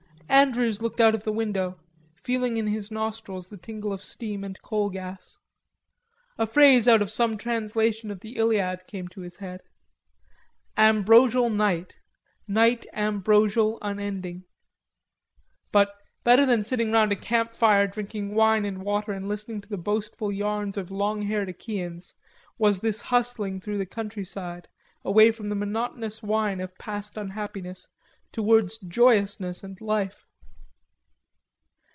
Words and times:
Andrews 0.29 0.81
looked 0.81 1.01
out 1.01 1.13
of 1.13 1.23
the 1.23 1.31
window, 1.31 1.77
feeling 2.15 2.57
in 2.57 2.65
his 2.65 2.89
nostrils 2.89 3.49
the 3.49 3.57
tingle 3.57 3.93
of 3.93 4.01
steam 4.01 4.43
and 4.43 4.59
coal 4.61 4.89
gas. 4.89 5.37
A 6.37 6.47
phrase 6.47 6.87
out 6.87 7.01
of 7.01 7.11
some 7.11 7.37
translation 7.37 8.09
of 8.09 8.21
the 8.21 8.37
Iliad 8.37 8.87
came 8.87 9.07
to 9.09 9.21
his 9.21 9.37
head: 9.37 9.61
"Ambrosial 10.77 11.49
night, 11.51 11.97
Night 12.47 12.85
ambrosial 12.93 13.77
unending." 13.83 14.45
But 15.71 15.93
better 16.23 16.45
than 16.45 16.63
sitting 16.63 16.91
round 16.91 17.11
a 17.11 17.15
camp 17.17 17.53
fire 17.53 17.85
drinking 17.85 18.33
wine 18.33 18.65
and 18.65 18.81
water 18.81 19.11
and 19.11 19.27
listening 19.27 19.61
to 19.61 19.69
the 19.69 19.77
boastful 19.77 20.31
yarns 20.31 20.75
of 20.77 20.89
long 20.89 21.21
haired 21.23 21.49
Achaeans, 21.49 22.15
was 22.57 22.79
this 22.79 23.01
hustling 23.01 23.59
through 23.59 23.77
the 23.77 23.85
countryside 23.85 24.69
away 25.03 25.31
from 25.31 25.49
the 25.49 25.55
monotonous 25.55 26.23
whine 26.23 26.61
of 26.61 26.73
past 26.79 27.15
unhappiness, 27.17 27.89
towards 28.31 28.77
joyousness 28.79 29.61
and 29.61 29.79
life. 29.81 30.25